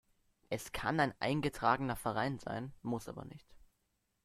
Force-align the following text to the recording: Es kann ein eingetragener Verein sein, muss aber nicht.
Es 0.49 0.71
kann 0.71 0.99
ein 0.99 1.13
eingetragener 1.19 1.95
Verein 1.95 2.39
sein, 2.39 2.73
muss 2.81 3.07
aber 3.07 3.23
nicht. 3.25 3.45